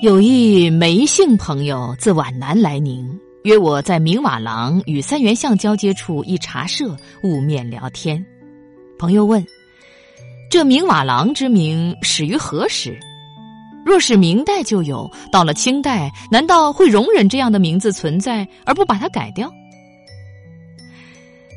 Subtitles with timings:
[0.00, 8.24] 有一梅姓朋友自皖南来宁，约我在明瓦廊与三元巷交接处一茶社晤面聊天。
[8.96, 9.44] 朋友问
[10.48, 12.96] ：“这明瓦廊之名始于何时？
[13.84, 19.52] 若是明代就有，到了清代，难道会容忍这样的名字存在而不把它改掉？”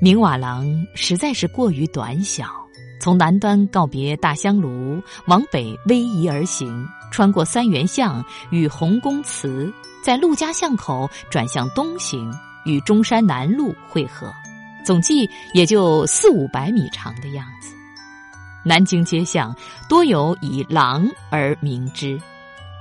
[0.02, 0.66] 明瓦廊
[0.96, 2.46] 实在是过于短小，
[3.00, 6.84] 从南端告别大香炉，往北逶迤而行。
[7.12, 12.34] 穿过三元巷与洪公祠，在陆家巷口转向东行，
[12.66, 14.34] 与中山南路汇合，
[14.86, 17.76] 总计也就四五百米长的样子。
[18.64, 19.56] 南京街巷
[19.90, 22.20] 多有以廊而名之，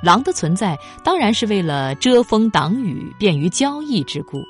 [0.02, 4.42] 廊的存在当然是为了遮风挡雨、便于交易之故。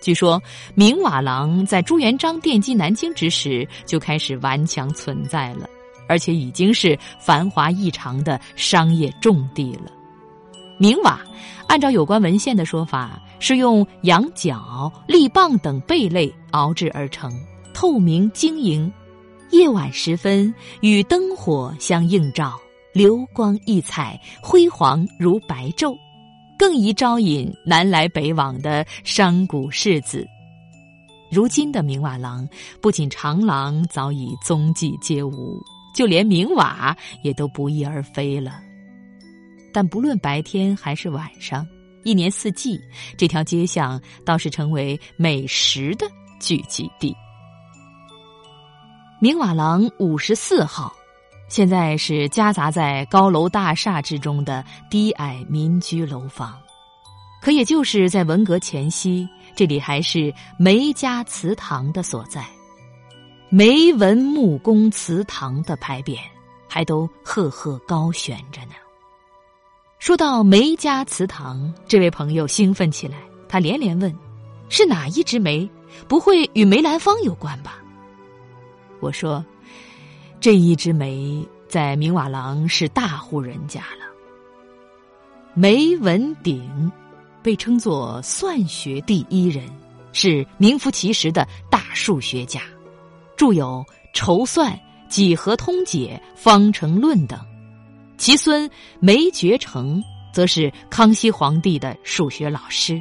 [0.00, 0.40] 据说
[0.74, 5.68] 明瓦廊在朱元璋奠基南京之时就开始顽强存在了。
[6.08, 9.92] 而且已经是繁华异常的商业重地了。
[10.78, 11.20] 明瓦，
[11.66, 17.32] 按照有关文献的说法，是用羊角、立棒等贝类熬制而成，
[17.74, 18.90] 透明晶莹，
[19.50, 22.56] 夜晚时分与灯火相映照，
[22.92, 25.96] 流光溢彩，辉煌如白昼，
[26.56, 30.24] 更宜招引南来北往的商贾士子。
[31.28, 32.48] 如今的明瓦廊，
[32.80, 35.60] 不仅长廊早已踪迹皆无。
[35.98, 38.62] 就连明瓦也都不翼而飞了，
[39.72, 41.66] 但不论白天还是晚上，
[42.04, 42.80] 一年四季，
[43.16, 46.06] 这条街巷倒是成为美食的
[46.38, 47.12] 聚集地。
[49.20, 50.94] 明瓦廊五十四号，
[51.48, 56.56] 现在是夹杂在高楼大厦之中的低矮民居楼房，
[57.42, 62.46] 可也就是在文革前夕，这里还是梅家祠堂的所在。
[63.50, 66.18] 梅文木工祠堂的牌匾，
[66.68, 68.74] 还都赫赫高悬着呢。
[69.98, 73.16] 说到梅家祠堂，这位朋友兴奋起来，
[73.48, 74.14] 他连连问
[74.68, 75.66] ：“是哪一枝梅？
[76.06, 77.82] 不会与梅兰芳有关吧？”
[79.00, 79.42] 我说
[80.40, 84.04] ：“这一枝梅在明瓦廊是大户人家了。
[85.54, 86.92] 梅文鼎
[87.42, 89.64] 被称作算学第一人，
[90.12, 92.60] 是名副其实的大数学家。”
[93.38, 94.72] 著有《筹算》
[95.08, 97.38] 《几何通解》《方程论》等，
[98.16, 98.68] 其孙
[98.98, 103.00] 梅觉成则是康熙皇帝的数学老师。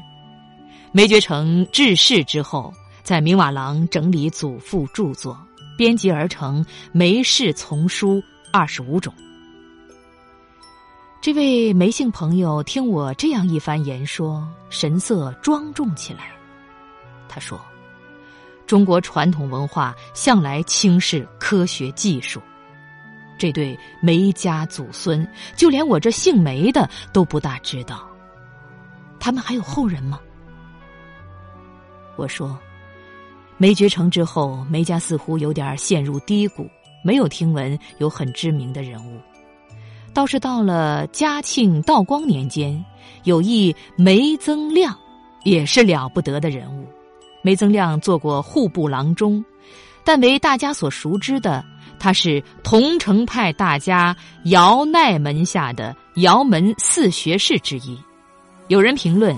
[0.91, 2.71] 梅觉成致仕之后，
[3.01, 5.35] 在明瓦廊整理祖父著作，
[5.75, 8.17] 编辑而成《梅氏丛书》
[8.53, 9.11] 二十五种。
[11.19, 16.31] 这位梅姓朋友听我这样一番言说，神色庄重起来。
[17.27, 17.59] 他说。
[18.67, 22.41] 中国传统文化向来轻视科学技术，
[23.37, 28.05] 这对梅家祖孙，就连我这姓梅的都不大知道。
[29.19, 30.19] 他们还有后人吗？
[32.17, 32.59] 我说，
[33.57, 36.69] 梅觉成之后，梅家似乎有点陷入低谷，
[37.03, 39.19] 没有听闻有很知名的人物。
[40.13, 42.83] 倒是到了嘉庆、道光年间，
[43.23, 44.97] 有一梅增亮，
[45.43, 46.85] 也是了不得的人物。
[47.47, 49.41] 梅增亮做过户部郎中，
[50.03, 51.63] 但为大家所熟知的，
[51.97, 54.13] 他是桐城派大家
[54.43, 57.97] 姚鼐门下的姚门四学士之一。
[58.67, 59.33] 有人评论，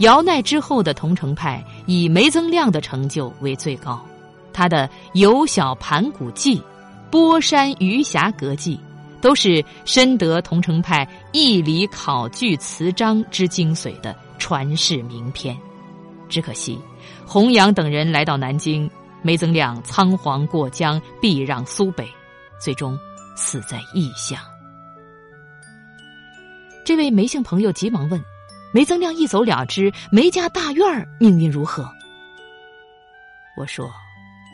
[0.00, 4.04] 姚鼐之后的桐城派以梅增亮的成就为最高。
[4.52, 6.58] 他的《游小盘古记》
[7.10, 8.76] 《波山余霞阁记》，
[9.22, 15.56] 都是深得桐城派义理考据词章之精髓的传世名篇。
[16.28, 16.78] 只可惜。
[17.24, 18.90] 洪扬等人来到南京，
[19.22, 22.08] 梅增亮仓皇过江，避让苏北，
[22.60, 22.98] 最终
[23.36, 24.38] 死在异乡。
[26.84, 28.22] 这位梅姓朋友急忙问
[28.72, 31.88] ：“梅增亮一走了之，梅家大院儿命运如何？”
[33.58, 33.90] 我说：“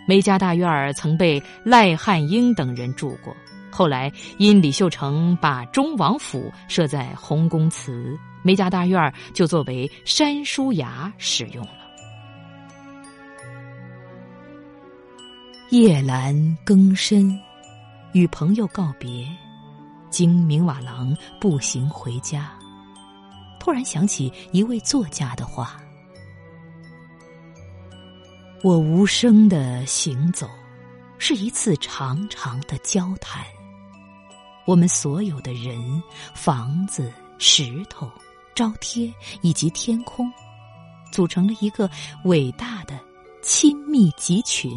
[0.08, 3.36] 梅家大院儿曾被赖汉英等人住过，
[3.72, 11.78] 后来因李秀成把忠王府设在洪公祠，梅家大院就作为山书衙使用了。”
[15.72, 17.40] 夜阑更深，
[18.12, 19.26] 与朋友告别，
[20.10, 22.52] 经明瓦廊步行回家，
[23.58, 25.80] 突然想起一位作家的话
[28.62, 30.46] ：“我无声的行走，
[31.16, 33.42] 是一次长长的交谈。
[34.64, 36.02] 我们所有的人、
[36.34, 38.10] 房子、石头、
[38.54, 40.30] 招贴以及天空，
[41.10, 41.90] 组成了一个
[42.24, 42.98] 伟大的
[43.42, 44.70] 亲密集群。”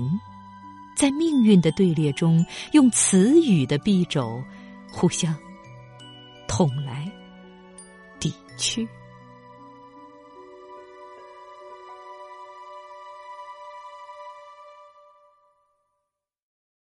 [0.95, 4.41] 在命运的队列中，用词语的臂肘
[4.89, 5.35] 互相
[6.47, 7.11] 捅来
[8.17, 8.87] 抵、去。